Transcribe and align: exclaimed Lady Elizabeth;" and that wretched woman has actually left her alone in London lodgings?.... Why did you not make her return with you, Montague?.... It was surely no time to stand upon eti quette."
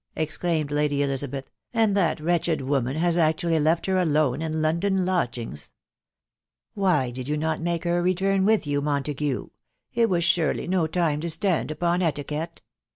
exclaimed 0.15 0.71
Lady 0.71 1.03
Elizabeth;" 1.03 1.51
and 1.75 1.95
that 1.95 2.19
wretched 2.19 2.59
woman 2.63 2.95
has 2.95 3.19
actually 3.19 3.59
left 3.59 3.85
her 3.85 3.99
alone 3.99 4.41
in 4.41 4.59
London 4.59 5.05
lodgings?.... 5.05 5.73
Why 6.73 7.11
did 7.11 7.27
you 7.27 7.37
not 7.37 7.61
make 7.61 7.83
her 7.83 8.01
return 8.01 8.43
with 8.43 8.65
you, 8.65 8.81
Montague?.... 8.81 9.49
It 9.93 10.09
was 10.09 10.23
surely 10.23 10.67
no 10.67 10.87
time 10.87 11.21
to 11.21 11.29
stand 11.29 11.69
upon 11.69 12.01
eti 12.01 12.23
quette." 12.23 12.61